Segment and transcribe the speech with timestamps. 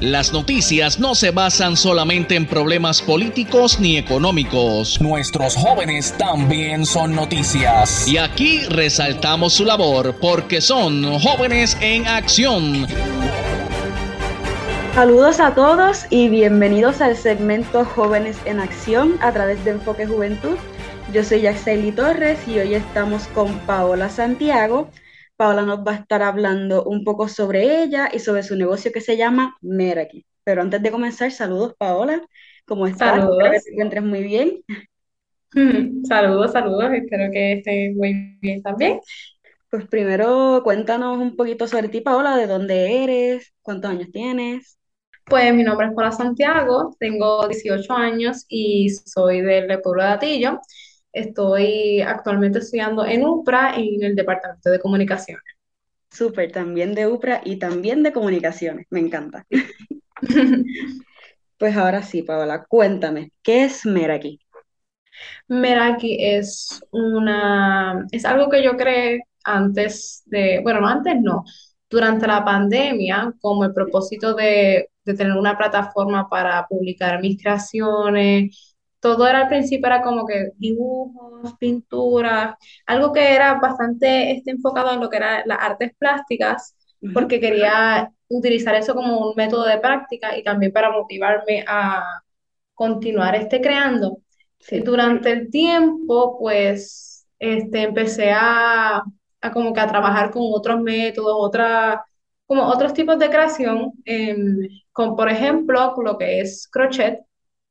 [0.00, 5.00] Las noticias no se basan solamente en problemas políticos ni económicos.
[5.00, 8.06] Nuestros jóvenes también son noticias.
[8.06, 12.86] Y aquí resaltamos su labor porque son jóvenes en acción.
[14.94, 20.58] Saludos a todos y bienvenidos al segmento Jóvenes en Acción a través de Enfoque Juventud.
[21.14, 24.90] Yo soy Yaxeli Torres y hoy estamos con Paola Santiago.
[25.36, 29.00] Paola nos va a estar hablando un poco sobre ella y sobre su negocio que
[29.00, 30.26] se llama Meraki.
[30.44, 32.22] Pero antes de comenzar, saludos Paola.
[32.64, 33.20] ¿Cómo estás?
[33.20, 33.38] Saludos.
[33.38, 34.62] Espero que te encuentres muy bien.
[36.08, 36.92] Saludos, saludos.
[36.92, 39.00] Espero que estés muy bien también.
[39.70, 44.78] Pues primero cuéntanos un poquito sobre ti, Paola, de dónde eres, cuántos años tienes.
[45.24, 50.60] Pues mi nombre es Paula Santiago, tengo 18 años y soy del pueblo de Atillo.
[51.16, 55.42] Estoy actualmente estudiando en UPRA en el Departamento de Comunicaciones.
[56.10, 58.86] Súper, también de UPRA y también de comunicaciones.
[58.90, 59.46] Me encanta.
[61.58, 64.38] Pues ahora sí, Paola, cuéntame, ¿qué es Meraki?
[65.48, 71.44] Meraki es una, es algo que yo creé antes de, bueno, no antes no,
[71.88, 78.75] durante la pandemia, como el propósito de, de tener una plataforma para publicar mis creaciones.
[79.06, 84.92] Todo era al principio, era como que dibujos, pinturas, algo que era bastante este, enfocado
[84.92, 86.74] en lo que eran las artes plásticas,
[87.14, 92.02] porque quería utilizar eso como un método de práctica y también para motivarme a
[92.74, 94.18] continuar este creando.
[94.58, 94.80] Sí.
[94.80, 99.04] Durante el tiempo, pues, este, empecé a,
[99.40, 102.04] a como que a trabajar con otros métodos, otra,
[102.44, 107.20] como otros tipos de creación, em, con, por ejemplo, lo que es crochet,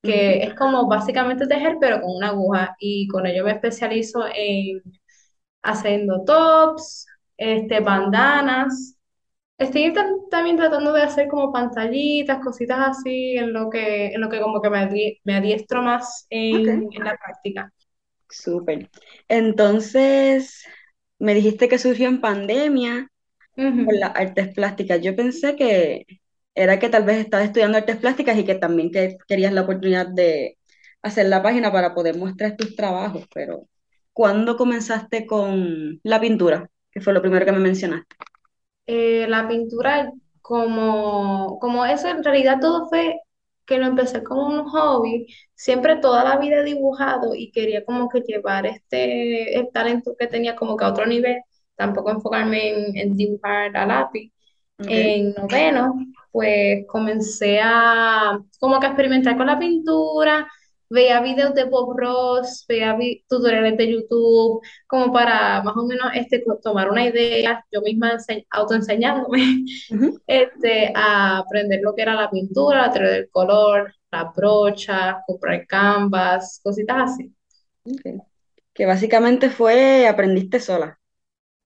[0.05, 4.81] que es como básicamente tejer, pero con una aguja, y con ello me especializo en
[5.63, 8.97] haciendo tops, este, bandanas.
[9.57, 14.29] Estoy tam- también tratando de hacer como pantallitas, cositas así, en lo que, en lo
[14.29, 17.71] que como que me, adie- me adiestro más en, la práctica.
[18.29, 18.89] Súper.
[19.27, 20.63] Entonces,
[21.19, 23.09] me dijiste que surgió en pandemia
[23.57, 23.85] Ujú.
[23.85, 25.01] por las artes plásticas.
[25.01, 26.05] Yo pensé que
[26.55, 30.07] era que tal vez estabas estudiando artes plásticas y que también que querías la oportunidad
[30.07, 30.57] de
[31.01, 33.67] hacer la página para poder mostrar tus trabajos, pero
[34.13, 36.69] ¿cuándo comenzaste con la pintura?
[36.91, 38.15] Que fue lo primero que me mencionaste.
[38.88, 40.11] Eh, la pintura,
[40.41, 43.19] como, como eso, en realidad todo fue
[43.65, 45.27] que lo empecé como un hobby.
[45.55, 50.27] Siempre toda la vida he dibujado y quería como que llevar este el talento que
[50.27, 51.38] tenía como que a otro nivel.
[51.75, 54.31] Tampoco enfocarme en, en dibujar a lápiz.
[54.79, 54.97] Ok.
[54.97, 55.95] En noveno,
[56.35, 60.47] pues comencé a como que a experimentar con la pintura.
[60.90, 62.96] Veía videos de Bob Ross, veía
[63.28, 68.45] tutoriales de YouTube, como para más o menos este, tomar una idea, yo misma ense-
[68.51, 69.66] autoenseñándome
[70.28, 75.66] este, a aprender lo que era la pintura, la teoría del color, la brocha, comprar
[75.68, 77.34] canvas, cositas así.
[78.75, 81.00] Que básicamente fue, aprendiste sola.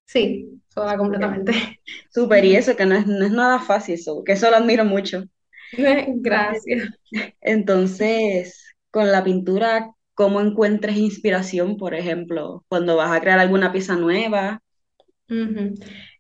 [0.09, 1.51] Sí, sola completamente.
[2.11, 4.83] Súper, y eso que no es, no es nada fácil, eso, que eso lo admiro
[4.83, 5.25] mucho.
[5.77, 6.89] Gracias.
[7.41, 13.95] Entonces, con la pintura, ¿cómo encuentras inspiración, por ejemplo, cuando vas a crear alguna pieza
[13.97, 14.63] nueva?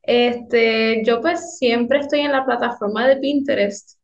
[0.03, 3.97] Este, yo pues siempre estoy en la plataforma de Pinterest,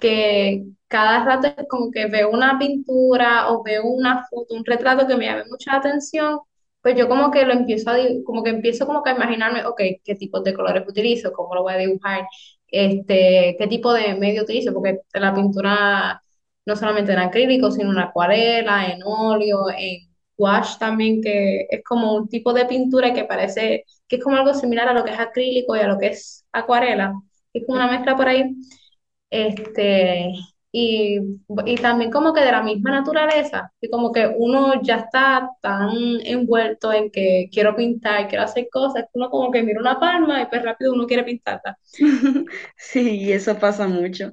[0.00, 5.04] que cada rato es como que veo una pintura o veo una foto, un retrato
[5.08, 6.38] que me llame mucha atención,
[6.82, 9.80] pues yo como que lo empiezo a, como que empiezo como que a imaginarme, ok,
[10.04, 12.26] qué tipos de colores utilizo, cómo lo voy a dibujar,
[12.68, 16.22] este, qué tipo de medio utilizo, porque la pintura
[16.66, 22.14] no solamente en acrílico, sino en acuarela, en óleo, en gouache también, que es como
[22.16, 25.18] un tipo de pintura que parece que es como algo similar a lo que es
[25.20, 27.14] acrílico y a lo que es acuarela,
[27.52, 28.54] es como una mezcla por ahí.
[29.30, 30.32] Este,
[30.72, 31.18] y,
[31.66, 35.90] y también como que de la misma naturaleza, que como que uno ya está tan
[36.24, 40.46] envuelto en que quiero pintar, quiero hacer cosas, uno como que mira una palma y
[40.46, 41.78] pues rápido uno quiere pintarla.
[42.76, 44.32] Sí, eso pasa mucho.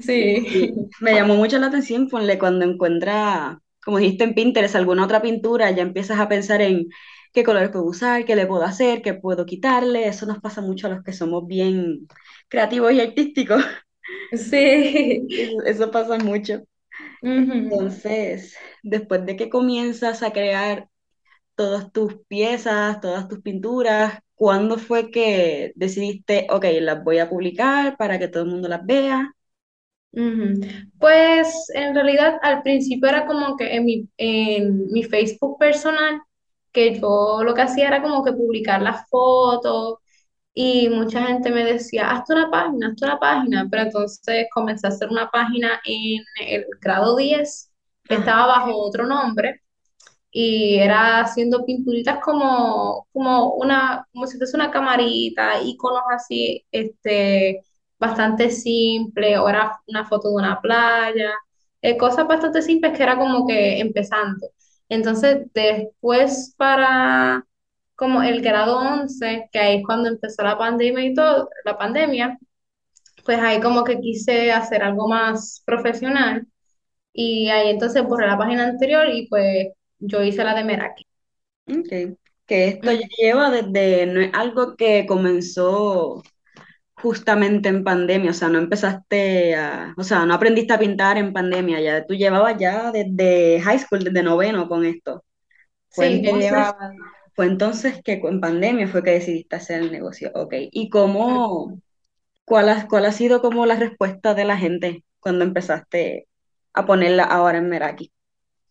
[0.00, 0.44] Sí.
[0.44, 5.22] Y me llamó mucho la atención, ponle, cuando encuentras, como dijiste en Pinterest, alguna otra
[5.22, 6.88] pintura, ya empiezas a pensar en
[7.32, 10.08] qué colores puedo usar, qué le puedo hacer, qué puedo quitarle.
[10.08, 12.08] Eso nos pasa mucho a los que somos bien
[12.48, 13.64] creativos y artísticos.
[14.32, 15.26] Sí.
[15.64, 16.62] Eso, pasa mucho.
[17.22, 20.88] Entonces, después de que comienzas a crear
[21.56, 27.96] todas tus piezas, todas tus pinturas, ¿cuándo fue que decidiste, ok, las voy a publicar
[27.96, 29.32] para que todo el mundo las vea?
[30.98, 36.20] Pues en realidad al principio era como que en mi, en mi Facebook personal,
[36.72, 39.98] que yo lo que hacía era como que publicar las fotos
[40.54, 44.90] y mucha gente me decía, hazte una página, hazte una página, pero entonces comencé a
[44.90, 47.72] hacer una página en el grado 10,
[48.04, 49.62] que estaba bajo otro nombre,
[50.30, 57.62] y era haciendo pinturitas como, como una, como si fuese una camarita, iconos así, este,
[57.98, 61.32] bastante simple, o era una foto de una playa,
[61.82, 64.48] eh, cosas bastante simples que era como que empezando.
[64.88, 67.46] Entonces, después para
[68.02, 72.36] como el grado 11, que ahí es cuando empezó la pandemia y todo, la pandemia,
[73.24, 76.44] pues ahí como que quise hacer algo más profesional
[77.12, 79.68] y ahí entonces borré la página anterior y pues
[80.00, 81.06] yo hice la de Meraki.
[81.68, 86.24] Ok, que esto lleva desde, no es algo que comenzó
[86.96, 91.32] justamente en pandemia, o sea, no empezaste a, o sea, no aprendiste a pintar en
[91.32, 95.22] pandemia, ya tú llevabas ya desde high school, desde noveno con esto.
[95.88, 96.90] Sí, yo llevaba
[97.34, 100.30] fue entonces que en pandemia fue que decidiste hacer el negocio.
[100.34, 100.54] Ok.
[100.70, 101.78] ¿Y cómo,
[102.44, 106.28] cuál ha, sido como la respuesta de la gente cuando empezaste
[106.74, 108.12] a ponerla ahora en Meraki?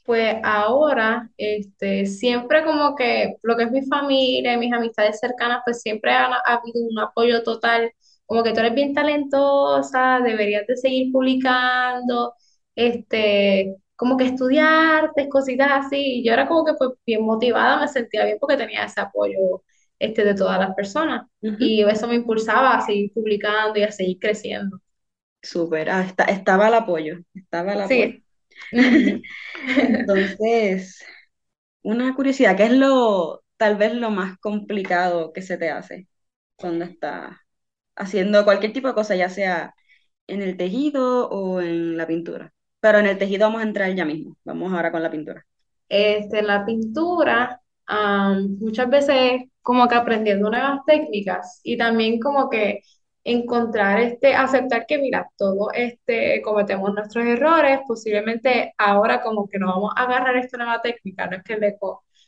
[0.04, 5.62] Pues ahora, este, siempre como que lo que es mi familia y mis amistades cercanas,
[5.64, 7.92] pues siempre ha, ha habido un apoyo total,
[8.25, 12.34] como que tú eres bien talentosa, deberías de seguir publicando,
[12.75, 16.21] este, como que estudiarte, cositas así.
[16.21, 19.62] Y yo era como que pues bien motivada, me sentía bien porque tenía ese apoyo
[20.00, 21.27] este, de todas las personas.
[21.39, 24.81] Y eso me impulsaba a seguir publicando y a seguir creciendo.
[25.44, 27.95] Súper, ah, estaba el apoyo, estaba el apoyo.
[27.95, 28.24] Sí.
[29.68, 31.06] Entonces,
[31.83, 36.07] una curiosidad, ¿qué es lo, tal vez lo más complicado que se te hace
[36.56, 37.38] cuando estás
[37.95, 39.75] haciendo cualquier tipo de cosa, ya sea
[40.25, 42.51] en el tejido o en la pintura?
[42.81, 44.36] Pero en el tejido vamos a entrar ya mismo.
[44.44, 45.45] Vamos ahora con la pintura.
[45.88, 47.62] Este, la pintura,
[48.60, 52.81] muchas veces como que aprendiendo nuevas técnicas y también como que
[53.24, 59.68] encontrar este, aceptar que mira, todos este, cometemos nuestros errores, posiblemente ahora como que no
[59.68, 61.78] vamos a agarrar esta nueva técnica, no es que le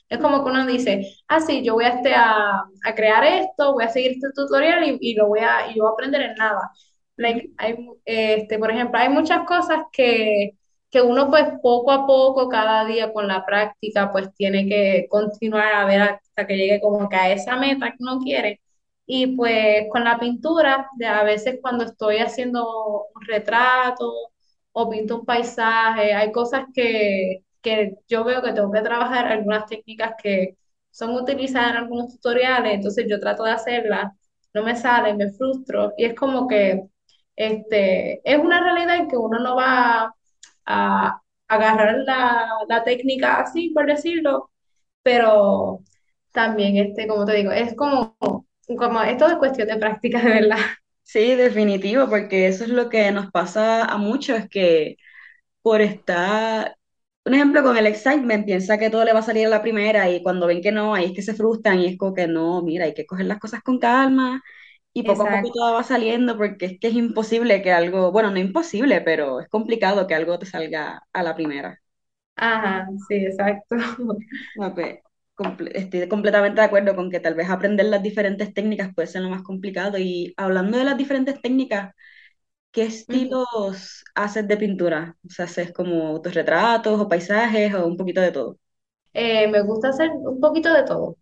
[0.09, 3.73] es como que uno dice, ah, sí, yo voy a, este, a, a crear esto,
[3.73, 6.21] voy a seguir este tutorial y, y, lo voy a, y yo voy a aprender
[6.21, 6.69] en nada
[7.17, 10.57] hay, este, por ejemplo, hay muchas cosas que,
[10.89, 15.73] que uno pues poco a poco, cada día con la práctica, pues tiene que continuar
[15.73, 18.61] a ver hasta que llegue como que a esa meta que uno quiere.
[19.05, 24.11] Y pues con la pintura, de a veces cuando estoy haciendo un retrato
[24.71, 29.65] o pinto un paisaje, hay cosas que, que yo veo que tengo que trabajar, algunas
[29.67, 30.57] técnicas que
[30.91, 34.13] son utilizadas en algunos tutoriales, entonces yo trato de hacerlas,
[34.53, 36.83] no me salen, me frustro y es como que
[37.35, 40.13] este, es una realidad en que uno no va
[40.65, 41.97] a, agarrar
[42.67, 44.51] la, técnica así, por decirlo,
[45.03, 45.81] pero
[46.31, 48.17] también, este, como te digo, es como,
[48.77, 50.57] como esto es cuestión de práctica, de verdad.
[51.03, 54.97] Sí, definitivo, porque eso es lo que nos pasa a muchos, que
[55.61, 56.77] por estar,
[57.25, 60.09] un ejemplo con el excitement, piensa que todo le va a salir a la primera
[60.09, 62.61] y cuando ven que no, ahí es que se frustran y es como que no,
[62.63, 64.41] mira, hay que coger las cosas con calma
[64.93, 68.31] y poco a poco todo va saliendo porque es que es imposible que algo, bueno,
[68.31, 71.79] no imposible, pero es complicado que algo te salga a la primera.
[72.35, 73.75] Ajá, sí, exacto.
[74.55, 74.99] Pues,
[75.73, 79.29] estoy completamente de acuerdo con que tal vez aprender las diferentes técnicas puede ser lo
[79.29, 79.97] más complicado.
[79.97, 81.93] Y hablando de las diferentes técnicas,
[82.71, 85.17] ¿qué estilos haces de pintura?
[85.27, 88.59] O sea, ¿haces como autorretratos o paisajes o un poquito de todo?
[89.13, 91.17] Eh, me gusta hacer un poquito de todo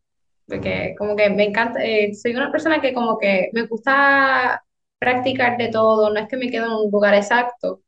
[0.48, 4.63] porque como que me encanta, eh, soy una persona que como que me gusta
[5.00, 7.81] practicar de todo, no es que me quedo en un lugar exacto,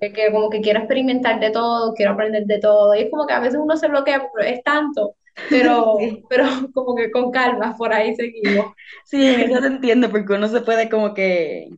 [0.00, 3.34] que como que quiero experimentar de todo, quiero aprender de todo, y es como que
[3.34, 5.14] a veces uno se bloquea, pero es tanto,
[5.48, 5.96] pero,
[6.28, 6.44] pero
[6.74, 8.72] como que con calma, por ahí seguimos.
[9.04, 11.68] Sí, eso te entiendo, porque uno se puede como que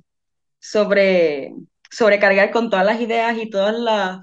[0.59, 1.53] sobre,
[1.91, 4.21] sobrecargar con todas las ideas y todas las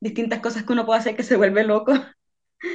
[0.00, 1.92] distintas cosas que uno puede hacer que se vuelve loco.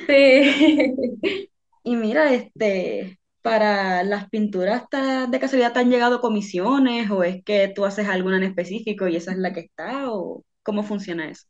[0.07, 1.49] Sí.
[1.83, 4.83] Y mira, este, para las pinturas,
[5.29, 9.17] ¿de casualidad te han llegado comisiones o es que tú haces alguna en específico y
[9.17, 11.45] esa es la que está o cómo funciona eso?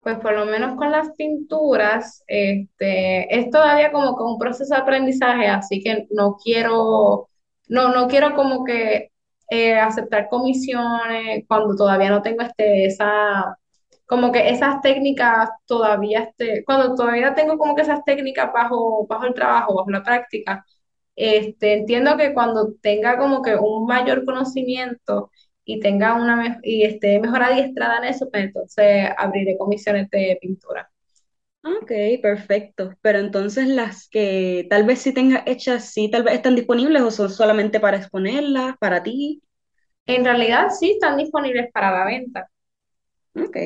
[0.00, 4.80] Pues por lo menos con las pinturas, este, es todavía como que un proceso de
[4.82, 7.28] aprendizaje, así que no quiero,
[7.68, 9.10] no, no quiero como que
[9.50, 13.58] eh, aceptar comisiones cuando todavía no tengo este, esa,
[14.06, 19.26] como que esas técnicas todavía, este, cuando todavía tengo como que esas técnicas bajo, bajo
[19.26, 20.64] el trabajo, bajo la práctica,
[21.16, 25.30] este, entiendo que cuando tenga como que un mayor conocimiento
[25.64, 30.90] y tenga una y esté mejor adiestrada en eso, pues entonces abriré comisiones de pintura.
[31.62, 31.90] Ok,
[32.22, 32.94] perfecto.
[33.02, 37.10] Pero entonces las que tal vez sí tengas hechas, sí, tal vez están disponibles o
[37.10, 39.42] son solamente para exponerlas, para ti.
[40.06, 42.48] En realidad sí están disponibles para la venta.
[43.36, 43.56] Ok.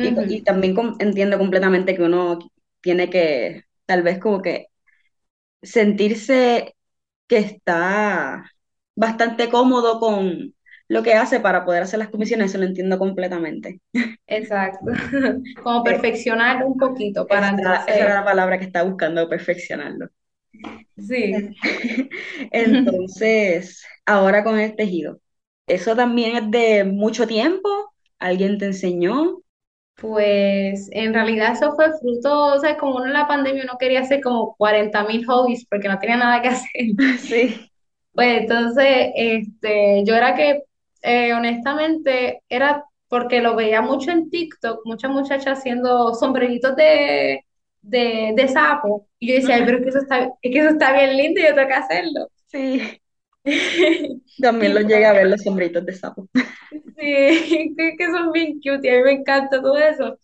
[0.00, 2.38] Y, y también com- entiendo completamente que uno
[2.80, 4.68] tiene que tal vez como que
[5.62, 6.74] sentirse
[7.28, 8.52] que está
[8.96, 10.54] bastante cómodo con
[10.88, 13.80] lo que hace para poder hacer las comisiones, eso lo entiendo completamente.
[14.28, 14.92] Exacto.
[15.62, 20.08] Como perfeccionar un poquito para esa, esa era entonces, la palabra que estaba buscando, perfeccionarlo.
[20.96, 21.56] sí.
[22.52, 25.20] Entonces, ahora con el tejido,
[25.66, 27.68] ¿eso también es de mucho tiempo?
[28.18, 29.42] ¿Alguien te enseñó?
[30.00, 34.00] Pues en realidad eso fue fruto, o sea, como uno en la pandemia uno quería
[34.00, 36.70] hacer como 40 mil hobbies porque no tenía nada que hacer.
[37.18, 37.70] Sí.
[38.12, 40.64] Pues entonces, este, yo era que,
[41.02, 47.44] eh, honestamente, era porque lo veía mucho en TikTok, muchas muchachas haciendo sombreritos de,
[47.82, 49.08] de, de sapo.
[49.18, 51.40] Y yo decía, ay, pero es que eso está, es que eso está bien lindo
[51.40, 52.28] y yo tengo que hacerlo.
[52.46, 53.00] Sí,
[54.40, 56.28] también los llegué a ver los sombritos de sapo.
[56.72, 60.18] sí, que, que son bien cute y a mí me encanta todo eso.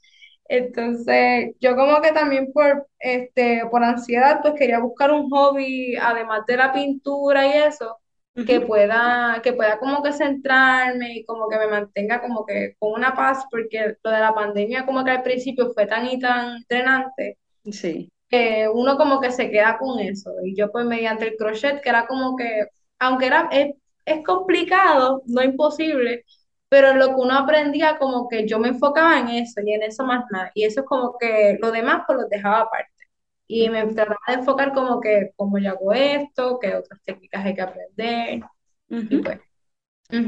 [0.49, 6.43] Entonces, yo como que también por, este, por ansiedad, pues quería buscar un hobby, además
[6.47, 7.99] de la pintura y eso,
[8.45, 12.93] que pueda, que pueda como que centrarme y como que me mantenga como que con
[12.95, 16.65] una paz, porque lo de la pandemia como que al principio fue tan y tan
[16.69, 17.39] drenante,
[17.73, 20.33] Sí, que uno como que se queda con eso.
[20.45, 22.67] Y yo pues mediante el crochet, que era como que,
[23.07, 26.25] aunque era, es, es complicado, no imposible,
[26.69, 29.83] pero en lo que uno aprendía como que yo me enfocaba en eso y en
[29.83, 30.51] eso más nada.
[30.55, 32.91] Y eso es como que lo demás pues lo dejaba aparte.
[33.47, 37.55] Y me trataba de enfocar como que cómo yo hago esto, qué otras técnicas hay
[37.55, 38.41] que aprender.
[39.09, 39.19] Y ujú.
[39.19, 39.41] pues,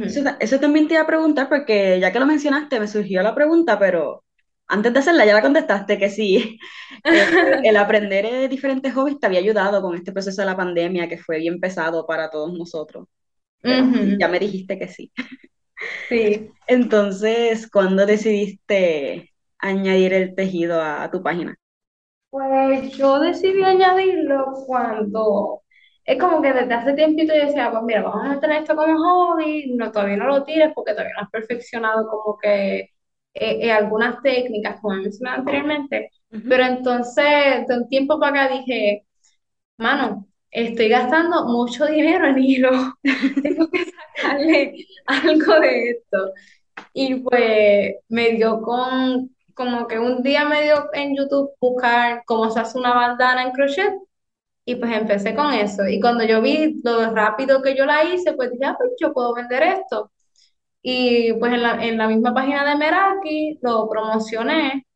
[0.03, 0.25] Eso, ujú.
[0.25, 3.35] ta- eso también te iba a preguntar porque ya que lo mencionaste me surgió la
[3.35, 4.25] pregunta, pero
[4.69, 6.59] antes de hacerla ya la contestaste que sí.
[7.05, 11.09] Eh, el aprender eh, diferentes hobbies te había ayudado con este proceso de la pandemia
[11.09, 13.07] que fue bien pesado para todos nosotros,
[13.63, 15.13] ya me dijiste que sí.
[16.09, 16.51] Sí.
[16.67, 21.55] Entonces, ¿cuándo decidiste añadir el tejido a, a tu página?
[22.31, 25.63] Pues yo decidí añadirlo cuando
[26.05, 28.97] es como que desde hace tiempito yo decía, pues mira, vamos a tener esto como
[28.97, 32.91] hobby, no, todavía no lo tires porque todavía no has perfeccionado como que
[33.37, 36.49] eh, eh, algunas técnicas, como he mencionado anteriormente, Ujú.
[36.49, 39.05] pero entonces de un tiempo para acá dije,
[39.79, 42.71] mano, estoy gastando mucho dinero en hilo,
[43.43, 44.75] tengo que sacarle
[45.07, 46.33] algo de esto.
[46.95, 52.51] Y pues me dio con, como que un día me dio en YouTube buscar cómo
[52.51, 53.95] se hace una bandana en crochet
[54.65, 55.87] y pues empecé con eso.
[55.87, 59.13] Y cuando yo vi lo rápido que yo la hice, pues dije, ah, pues yo
[59.13, 60.11] puedo vender esto.
[60.89, 64.87] Y pues en la, en la misma página de Meraki lo promocioné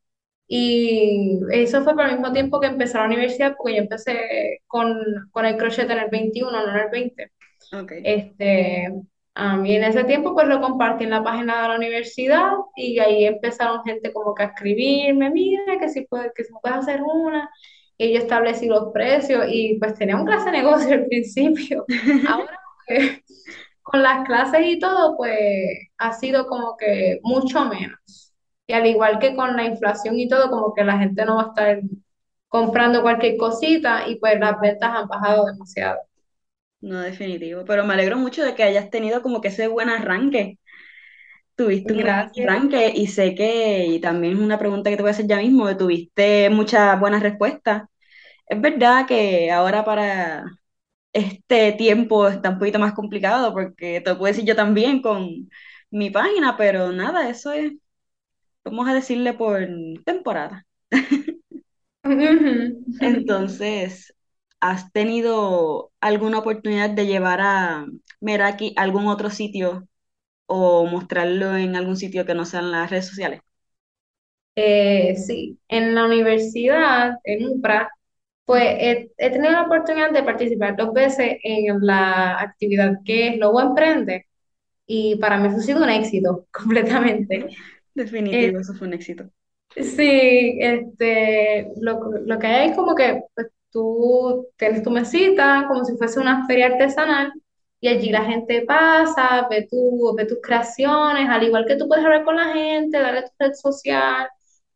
[0.47, 4.95] y eso fue por el mismo tiempo que empecé la universidad, porque yo empecé con,
[5.31, 7.31] con el crochet en el 21 no en el veinte
[7.73, 7.91] Ok.
[8.03, 8.89] este,
[9.35, 12.99] a mí en ese tiempo pues lo compartí en la página de la universidad y
[12.99, 17.01] ahí empezaron gente como que a escribirme, mira, que si puedes, que si puedes hacer
[17.03, 17.49] una.
[17.97, 21.85] Y yo establecí los precios y pues tenía un clase de negocio al principio.
[22.25, 23.23] Ahora pues,
[23.83, 25.37] con las clases y todo pues
[25.97, 28.33] ha sido como que mucho menos.
[28.67, 31.43] Y al igual que con la inflación y todo, como que la gente no va
[31.43, 31.81] a estar
[32.49, 35.99] comprando cualquier cosita y pues las ventas han bajado demasiado.
[36.81, 40.57] No, definitivo, pero me alegro mucho de que hayas tenido como que ese buen arranque.
[41.55, 42.47] Tuviste un Gracias.
[42.47, 45.37] arranque y sé que, y también es una pregunta que te voy a hacer ya
[45.37, 47.83] mismo, tuviste muchas buenas respuestas.
[48.47, 50.45] Es verdad que ahora para
[51.13, 55.49] este tiempo está un poquito más complicado porque te lo puedo decir yo también con
[55.91, 57.73] mi página, pero nada, eso es,
[58.65, 59.59] vamos a decirle por
[60.05, 60.65] temporada.
[62.99, 64.13] Entonces,
[64.59, 67.85] ¿has tenido alguna oportunidad de llevar a
[68.21, 69.87] Meraki a algún otro sitio
[70.47, 73.41] o mostrarlo en algún sitio que no sean las redes sociales?
[74.55, 77.89] Eh, sí, en la universidad, en UPRA,
[78.51, 83.37] pues he, he tenido la oportunidad de participar dos veces en la actividad que es
[83.37, 84.27] Lobo Emprende
[84.85, 87.47] y para mí eso ha sido un éxito completamente.
[87.95, 89.29] Definitivo, eso fue un éxito.
[89.73, 95.85] Sí, este, lo, lo que hay es como que pues, tú tienes tu mesita, como
[95.85, 97.31] si fuese una feria artesanal,
[97.79, 102.03] y allí la gente pasa, ve, tu, ve tus creaciones, al igual que tú puedes
[102.03, 104.27] hablar con la gente, darle tu red social,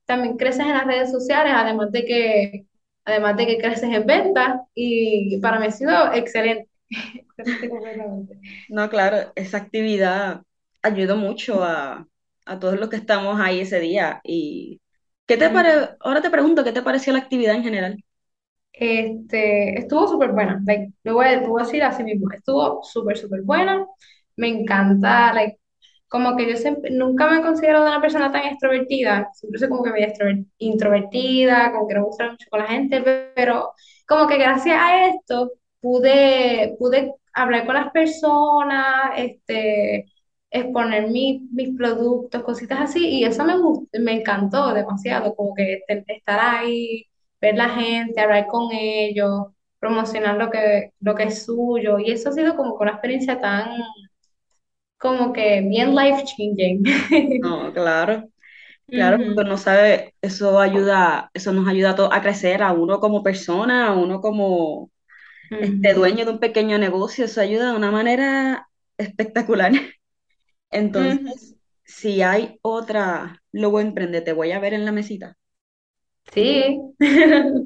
[0.05, 2.65] también creces en las redes sociales, además de que,
[3.05, 6.69] además de que creces en ventas, y para mí ha sido excelente.
[8.67, 10.43] No, claro, esa actividad
[10.81, 12.07] ayudó mucho a,
[12.45, 14.21] a todos los que estamos ahí ese día.
[14.24, 14.81] Y
[15.27, 15.95] ¿Qué te pare...
[16.00, 18.03] Ahora te pregunto, ¿qué te pareció la actividad en general?
[18.74, 22.83] Este, estuvo súper buena, like, lo voy a, lo voy a decir así mismo, estuvo
[22.83, 23.85] súper, súper buena,
[24.35, 25.59] me encanta, like,
[26.07, 29.83] como que yo siempre, nunca me he considerado una persona tan extrovertida, siempre soy como
[29.83, 33.01] que medio extrover- introvertida, como que no me gusta mucho con la gente,
[33.35, 33.74] pero
[34.07, 40.05] como que gracias a esto pude, pude hablar con las personas, este,
[40.50, 45.79] exponer mi- mis productos, cositas así, y eso me gustó, me encantó demasiado, como que
[45.88, 47.05] estar ahí
[47.41, 49.47] ver la gente, hablar con ellos,
[49.79, 52.00] promocionar lo que, lo que es suyo.
[52.00, 53.69] Y eso ha sido como una experiencia tan,
[54.97, 56.83] como que bien life changing.
[57.41, 58.29] No, claro,
[58.93, 62.99] claro, porque uno sabe, eso ayuda, eso nos ayuda a, to- a crecer, a uno
[63.01, 64.91] como persona, a uno como
[65.59, 69.73] este dueño de un pequeño negocio, eso ayuda de una manera espectacular.
[70.71, 75.37] Entonces, si hay otra Lobo Emprende, te voy a ver en la mesita.
[76.33, 76.79] Sí.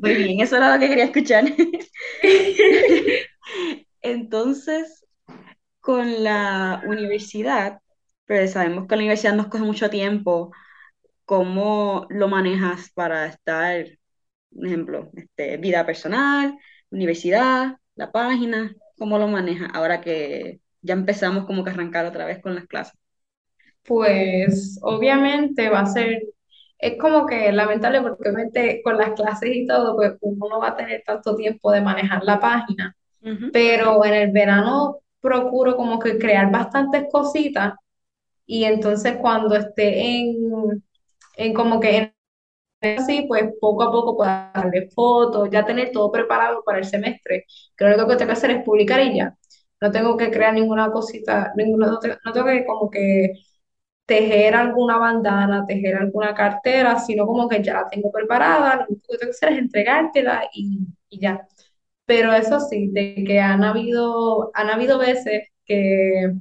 [0.02, 1.46] Muy bien, eso era lo que quería escuchar.
[4.02, 5.06] Entonces,
[5.90, 7.80] con la universidad,
[8.28, 10.52] pues sabemos que la universidad nos coge mucho tiempo.
[11.26, 13.88] ¿Cómo lo manejas para estar,
[14.56, 16.56] por ejemplo, este, vida personal,
[16.92, 18.72] universidad, la página?
[19.00, 22.68] ¿Cómo lo manejas ahora que ya empezamos como que a arrancar otra vez con las
[22.68, 22.94] clases?
[23.82, 26.22] Pues obviamente va a ser,
[26.78, 30.68] es como que lamentable porque obviamente con las clases y todo, pues uno no va
[30.68, 32.96] a tener tanto tiempo de manejar la página,
[33.52, 37.74] pero en el verano procuro como que crear bastantes cositas
[38.46, 40.84] y entonces cuando esté en,
[41.38, 42.14] en como que en
[42.98, 47.46] así, pues poco a poco puedo darle fotos, ya tener todo preparado para el semestre.
[47.78, 49.38] Que lo único que tengo que hacer es publicar y ya.
[49.82, 53.34] No tengo que crear ninguna cosita, ninguna, no tengo, no tengo que como que
[54.06, 59.08] tejer alguna bandana, tejer alguna cartera, sino como que ya la tengo preparada, lo único
[59.12, 61.48] que tengo que hacer es entregártela y, y ya.
[62.10, 66.34] Pero eso sí, de que han habido, han habido veces que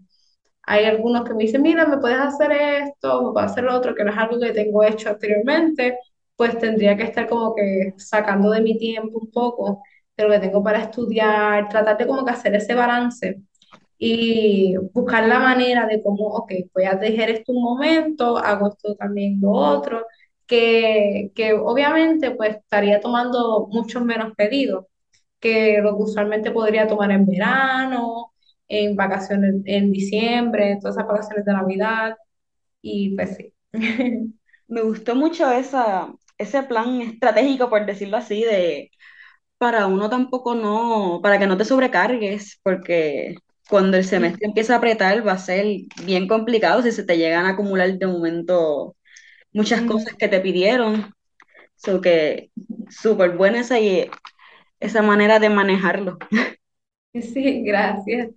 [0.65, 3.95] hay algunos que me dicen, mira, me puedes hacer esto, me puedes hacer lo otro,
[3.95, 5.99] que no es algo que tengo hecho anteriormente,
[6.37, 9.83] pues tendría que estar como que sacando de mi tiempo un poco
[10.17, 13.43] de lo que tengo para estudiar, tratar de como que hacer ese balance
[13.99, 18.95] y buscar la manera de cómo, ok, voy a dejar esto un momento, hago esto
[18.97, 20.07] también lo otro,
[20.47, 24.87] que, que obviamente pues estaría tomando muchos menos pedidos
[25.41, 28.33] que lo que usualmente podría tomar en verano,
[28.69, 32.17] en vacaciones en diciembre, todas esas vacaciones de Navidad,
[32.83, 33.55] y pues sí.
[34.69, 38.91] Me gustó mucho esa, ese plan estratégico, por decirlo así, de
[39.59, 43.37] para uno tampoco no, para que no te sobrecargues, porque
[43.69, 45.67] cuando el semestre empieza a apretar va a ser
[46.05, 48.97] bien complicado si se te llegan a acumular de momento
[49.53, 51.13] muchas cosas que te pidieron.
[51.77, 52.51] So que
[52.91, 54.11] súper buena esa, y-
[54.81, 56.19] esa manera de manejarlo,
[57.15, 58.31] Sí, gracias.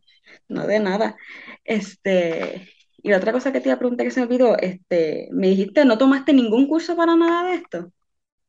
[0.47, 1.17] no de nada.
[1.63, 2.69] Este,
[3.04, 5.47] y la otra cosa que te iba a preguntar que se me olvidó, este, me
[5.47, 7.91] dijiste, ¿no tomaste ningún curso para nada de esto?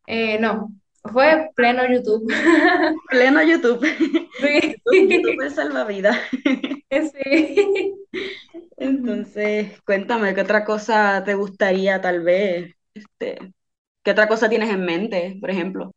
[0.07, 0.68] Eh, no,
[1.12, 2.28] fue pleno YouTube.
[3.11, 3.85] Pleno YouTube.
[4.38, 6.16] Sí, YouTube, YouTube es salvavidas.
[6.90, 7.94] sí.
[8.76, 12.74] Entonces, cuéntame, ¿qué otra cosa te gustaría tal vez?
[12.94, 13.38] Este,
[14.02, 15.92] ¿qué otra cosa tienes en mente, por ejemplo?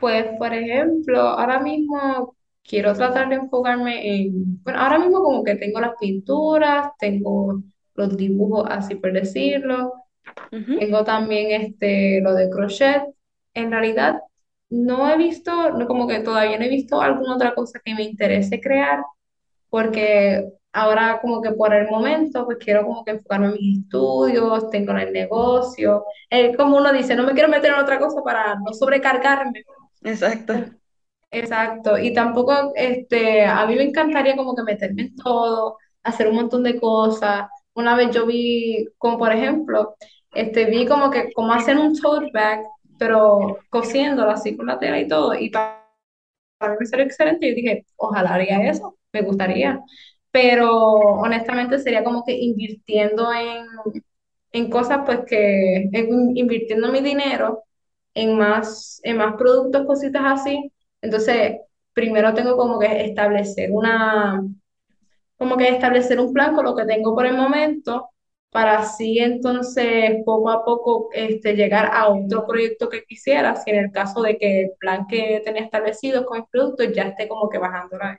[0.00, 2.34] Pues, por ejemplo, ahora mismo
[2.66, 7.62] quiero tratar de enfocarme en, bueno, ahora mismo como que tengo las pinturas, tengo
[7.94, 9.92] los dibujos, así por decirlo,
[10.50, 13.02] tengo también este, lo de crochet.
[13.54, 14.20] En realidad,
[14.70, 18.04] no he visto, no, como que todavía no he visto alguna otra cosa que me
[18.04, 19.02] interese crear,
[19.68, 24.70] porque ahora como que por el momento, pues quiero como que enfocarme en mis estudios,
[24.70, 26.04] tengo el negocio.
[26.30, 29.64] Eh, como uno dice, no me quiero meter en otra cosa para no sobrecargarme.
[30.02, 30.54] Exacto.
[31.32, 36.34] Exacto, y tampoco, este, a mí me encantaría como que meterme en todo, hacer un
[36.36, 37.48] montón de cosas.
[37.74, 39.94] Una vez yo vi, como por ejemplo,
[40.34, 42.62] este, vi como que cómo hacer un tote bag,
[42.98, 45.86] pero cosiéndolo así con la tela y todo, y pa-
[46.58, 49.80] para mí salió excelente, y dije, ojalá haría eso, me gustaría.
[50.32, 53.66] Pero honestamente sería como que invirtiendo en,
[54.52, 57.64] en cosas, pues que, en- invirtiendo mi dinero
[58.14, 60.72] en más, en más productos, cositas así.
[61.02, 61.58] Entonces,
[61.92, 64.42] primero tengo como que establecer una,
[65.38, 68.10] como que establecer un plan con lo que tengo por el momento,
[68.50, 73.76] para así entonces poco a poco este, llegar a otro proyecto que quisiera, si en
[73.86, 77.48] el caso de que el plan que tenía establecido con mis productos ya esté como
[77.48, 78.18] que bajando la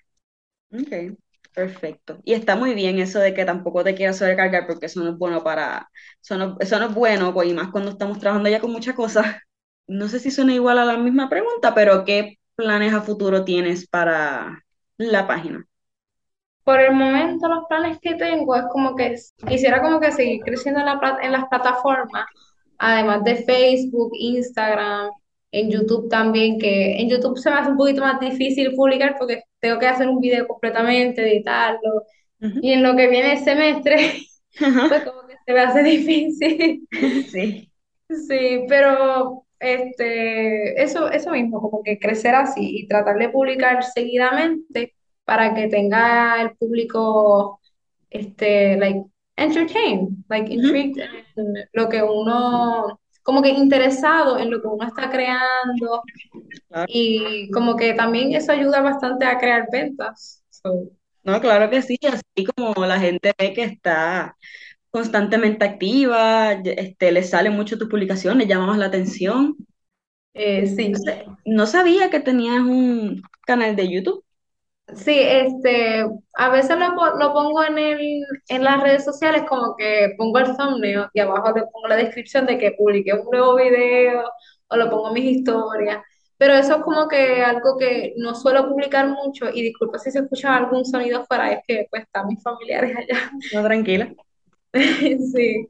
[0.73, 1.17] Ok,
[1.53, 2.19] perfecto.
[2.23, 5.17] Y está muy bien eso de que tampoco te quieras sobrecargar porque eso no es
[5.17, 5.89] bueno para,
[6.21, 8.95] eso no, eso no es bueno, pues, y más cuando estamos trabajando ya con muchas
[8.95, 9.25] cosas.
[9.91, 13.87] No sé si suena igual a la misma pregunta, pero ¿qué planes a futuro tienes
[13.87, 14.63] para
[14.97, 15.65] la página?
[16.63, 19.15] Por el momento los planes que tengo es como que
[19.47, 22.25] quisiera como que seguir creciendo en, la, en las plataformas,
[22.77, 25.09] además de Facebook, Instagram,
[25.51, 29.43] en YouTube también, que en YouTube se me hace un poquito más difícil publicar porque
[29.59, 32.03] tengo que hacer un video completamente, editarlo,
[32.39, 34.23] y en lo que viene el semestre,
[34.57, 36.87] pues como que se me hace difícil.
[37.29, 37.67] Sí.
[38.27, 44.95] Sí, pero este, eso, eso mismo, como que crecer así y tratar de publicar seguidamente
[45.23, 47.61] para que tenga el público,
[48.09, 49.03] este, like,
[49.37, 51.03] entertained, like, intrigued
[51.35, 56.03] en lo que uno, como que interesado en lo que uno está creando.
[56.87, 60.43] Y como que también eso ayuda bastante a crear ventas.
[61.23, 64.35] No, claro que sí, así como la gente ve que está
[64.91, 69.55] constantemente activa, este, le salen mucho tus publicaciones, llamamos la atención.
[70.33, 70.93] Eh, sí.
[71.45, 74.23] No sabía que tenías un canal de YouTube.
[74.95, 80.13] Sí, este, a veces lo, lo pongo en, el, en las redes sociales como que
[80.17, 84.23] pongo el thumbnail y abajo le pongo la descripción de que publiqué un nuevo video
[84.67, 86.03] o lo pongo en mis historias.
[86.37, 90.19] Pero eso es como que algo que no suelo publicar mucho y disculpa si se
[90.19, 93.31] escucha algún sonido fuera, es que pues están mis familiares allá.
[93.51, 94.13] No, tranquila.
[95.33, 95.67] Sí,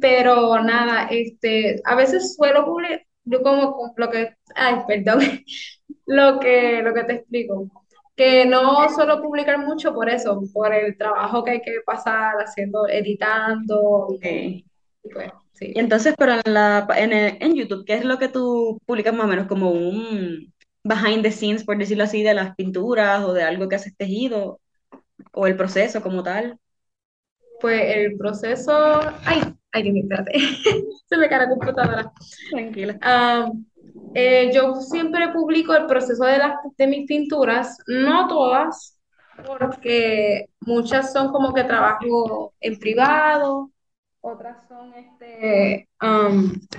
[0.00, 5.20] pero nada, este, a veces suelo publicar, yo como lo que, ay, perdón,
[6.06, 7.70] lo que, lo que te explico,
[8.16, 12.88] que no suelo publicar mucho por eso, por el trabajo que hay que pasar haciendo,
[12.88, 14.64] editando, y,
[15.12, 15.72] pues, sí.
[15.74, 19.26] Y entonces, pero en, la, en, en YouTube, ¿qué es lo que tú publicas más
[19.26, 19.46] o menos?
[19.46, 23.76] Como un behind the scenes, por decirlo así, de las pinturas o de algo que
[23.76, 24.60] haces tejido,
[25.32, 26.58] o el proceso como tal
[27.60, 29.42] pues el proceso, ay,
[29.72, 30.02] ay, que me
[31.08, 32.12] se me cae la computadora.
[32.50, 32.98] Tranquila.
[34.14, 38.98] Eh, yo siempre publico el proceso de, las, de mis pinturas, no todas,
[39.46, 43.70] porque muchas son como que trabajo en privado,
[44.20, 45.88] otras son este,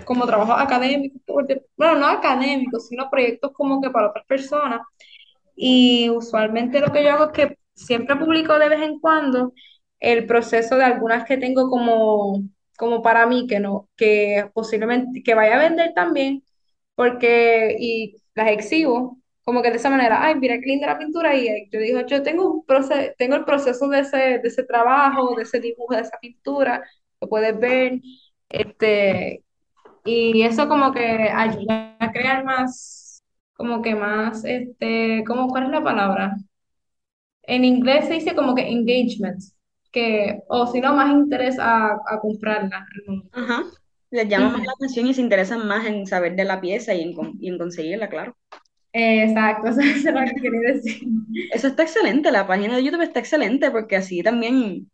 [0.06, 1.20] como trabajo académico,
[1.78, 4.82] bueno, no académicos, sino proyectos como que para otras personas.
[5.56, 9.54] Y usualmente lo que yo hago es que siempre publico de vez en cuando
[10.00, 12.44] el proceso de algunas que tengo como,
[12.78, 16.44] como para mí, que no, que posiblemente, que vaya a vender también,
[16.96, 21.36] porque, y las exhibo, como que de esa manera, ay, mira qué linda la pintura,
[21.36, 25.36] y yo digo, yo tengo, un proceso, tengo el proceso de ese, de ese trabajo,
[25.36, 26.84] de ese dibujo, de esa pintura,
[27.22, 28.00] lo puedes ver,
[28.50, 29.44] este,
[30.06, 31.02] y eso como que
[31.34, 36.38] ayuda a crear más, como que más, este, como, ¿cuál es la palabra?
[37.44, 39.42] En inglés se dice como que engagement,
[39.92, 42.86] que, o si no, más interés a, a comprarla.
[43.32, 43.64] Ajá.
[44.12, 47.02] Les llama más la atención y se interesan más en saber de la pieza y
[47.04, 48.36] en, y en conseguirla, claro.
[48.92, 51.08] Exacto, eso es lo que quería decir.
[51.52, 54.90] Eso está excelente, la página de YouTube está excelente porque así también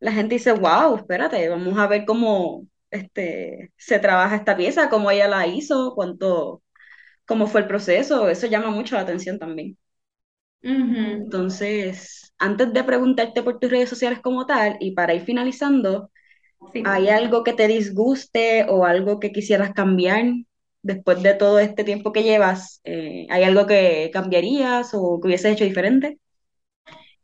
[0.00, 5.10] la gente dice, wow, espérate, vamos a ver cómo este, se trabaja esta pieza, cómo
[5.10, 6.62] ella la hizo, cuánto,
[7.26, 9.78] cómo fue el proceso, eso llama mucho la atención también.
[11.24, 16.10] Entonces, antes de preguntarte por tus redes sociales como tal, y para ir finalizando,
[16.84, 20.24] ¿hay algo que te disguste o algo que quisieras cambiar
[20.82, 22.80] después de todo este tiempo que llevas?
[22.84, 26.18] Eh, ¿hay algo que cambiarías o que hubieses hecho diferente?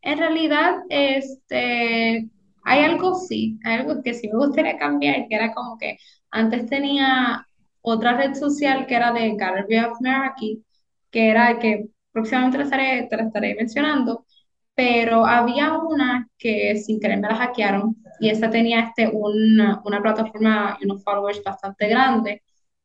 [0.02, 2.28] En realidad, este,
[2.64, 5.98] hay algo sí, hay algo que sí me gustaría cambiar, que era como que
[6.30, 7.46] antes tenía
[7.82, 10.64] otra red social que era de Gallery of Meraki,
[11.10, 14.26] que era que próximamente te estaré, te la estaré mencionando,
[14.74, 20.00] pero había una que sin querer me la hackearon y esa tenía este, una, una
[20.00, 22.40] plataforma y unos followers bastante grandes.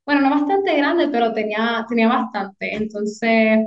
[0.06, 2.76] Bueno, no bastante grande, pero tenía, tenía bastante.
[2.76, 3.66] Entonces,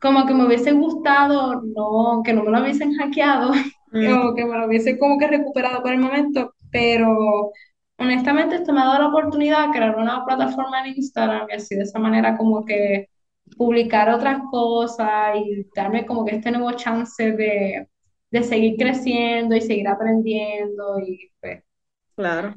[0.00, 3.52] como que me hubiese gustado no, que no me lo hubiesen hackeado,
[3.92, 4.06] mm.
[4.06, 7.52] como que me lo hubiese como que recuperado por el momento, pero
[7.98, 11.74] honestamente esto me ha dado la oportunidad de crear una plataforma en Instagram y así
[11.74, 13.08] de esa manera como que
[13.56, 17.88] publicar otras cosas y darme como que este nuevo chance de,
[18.42, 21.62] seguir creciendo y seguir aprendiendo y pues.
[22.14, 22.54] Claro.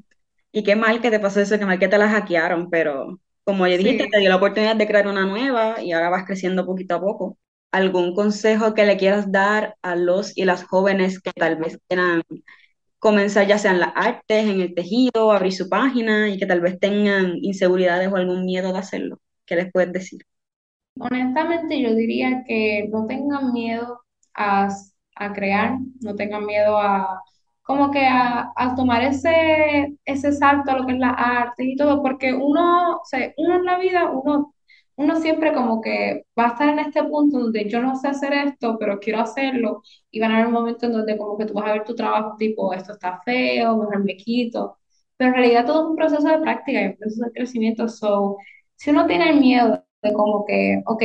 [0.51, 3.67] Y qué mal que te pasó eso, qué mal que te la hackearon, pero como
[3.67, 6.95] ya dijiste, te dio la oportunidad de crear una nueva y ahora vas creciendo poquito
[6.95, 7.37] a poco.
[7.71, 12.21] ¿Algún consejo que le quieras dar a los y las jóvenes que tal vez quieran
[12.99, 16.61] comenzar ya sea en las artes, en el tejido, abrir su página y que tal
[16.61, 19.19] vez tengan inseguridades o algún miedo de hacerlo?
[19.45, 20.21] ¿Qué les puedes decir?
[20.99, 24.01] Honestamente, yo diría que no tengan miedo
[24.35, 24.69] a,
[25.33, 27.21] crear, no tengan miedo a
[27.63, 32.01] como que a, tomar ese, ese salto a lo que es la arte y todo,
[32.01, 34.53] porque uno, o sea, uno en la vida, uno,
[34.95, 38.33] uno siempre como que va a estar en este punto donde yo no sé hacer
[38.33, 41.53] esto, pero quiero hacerlo, y van a haber un momento en donde como que tú
[41.53, 44.77] vas a ver tu trabajo tipo, esto está feo, mejor me quito,
[45.17, 48.37] pero en realidad todo es un proceso de práctica y un proceso de crecimiento, so,
[48.75, 51.03] si uno tiene miedo de como que, ok,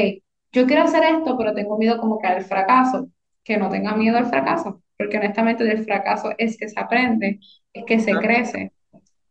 [0.52, 3.08] yo quiero hacer esto, pero tengo miedo como que al fracaso,
[3.44, 7.40] que no tenga miedo al fracaso, porque honestamente del fracaso es que se aprende,
[7.72, 8.72] es que se crece.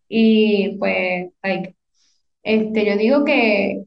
[0.07, 1.75] Y pues, like,
[2.43, 3.85] este, yo digo que,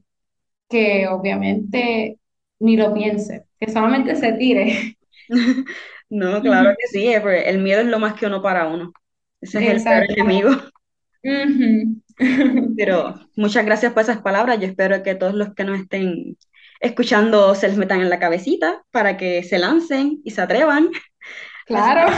[0.69, 2.19] que obviamente
[2.59, 4.97] ni lo piense, que solamente se tire.
[6.11, 8.91] No, claro que sí, el miedo es lo más que uno para uno.
[9.41, 10.49] Ese es el enemigo.
[12.77, 14.59] Pero muchas gracias por esas palabras.
[14.59, 16.37] Yo espero que todos los que nos estén
[16.81, 20.89] escuchando se les metan en la cabecita para que se lancen y se atrevan.
[21.65, 22.11] Claro.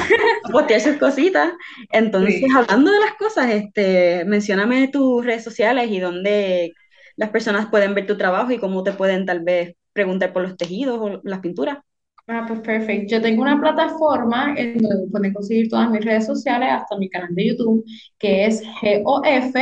[0.44, 1.52] A postear sus cositas.
[1.92, 6.74] Entonces, hablando de las cosas, este, mencióname tus redes sociales y dónde
[7.18, 10.56] las personas pueden ver tu trabajo y cómo te pueden tal vez preguntar por los
[10.56, 11.80] tejidos o las pinturas.
[12.28, 13.16] Ah, pues perfecto.
[13.16, 17.36] Yo tengo una plataforma en donde pueden conseguir todas mis redes sociales, hasta mi canal
[17.36, 17.84] de YouTube,
[18.18, 18.64] que es
[19.04, 19.54] GOF,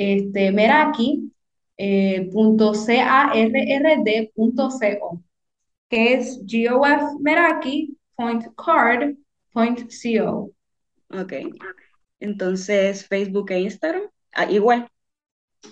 [0.00, 1.30] este, Meraki,
[1.76, 2.30] eh,
[5.90, 9.14] que es GOF Meraki point card
[9.52, 10.50] point co.
[11.10, 11.34] Ok.
[12.18, 14.88] Entonces, Facebook e Instagram, ah, igual.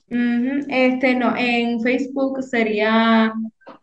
[0.09, 3.33] Este, no, en Facebook sería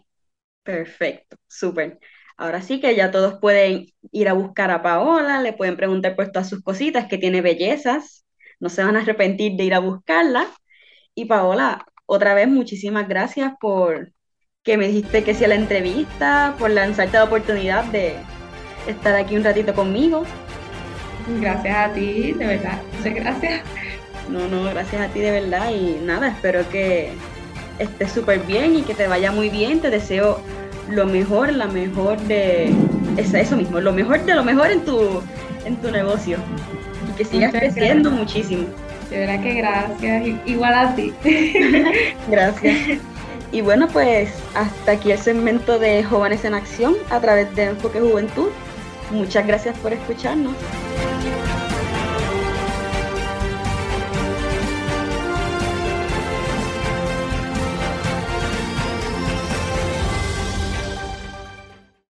[0.64, 2.00] Perfecto, súper.
[2.38, 6.32] Ahora sí que ya todos pueden ir a buscar a Paola, le pueden preguntar por
[6.32, 8.26] todas sus cositas, que tiene bellezas,
[8.60, 10.48] no se van a arrepentir de ir a buscarla.
[11.14, 14.12] Y Paola, otra vez muchísimas gracias por
[14.64, 18.16] que me dijiste que sí a la entrevista, por lanzarte la oportunidad de
[18.88, 20.24] estar aquí un ratito conmigo.
[21.40, 23.62] Gracias a ti, de verdad, muchas gracias.
[24.30, 27.14] No, no, gracias a ti de verdad y nada, espero que
[27.80, 30.40] estés súper bien y que te vaya muy bien, te deseo
[30.90, 32.74] lo mejor, la mejor de
[33.18, 35.22] eso mismo, lo mejor de lo mejor en tu,
[35.66, 36.38] en tu negocio
[37.10, 38.66] y que sigas creciendo muchísimo.
[39.10, 41.14] De verdad que gracias, igual a ti.
[42.30, 43.00] gracias.
[43.52, 48.00] Y bueno, pues hasta aquí el segmento de Jóvenes en Acción a través de Enfoque
[48.00, 48.50] Juventud.
[49.12, 50.56] Muchas gracias por escucharnos.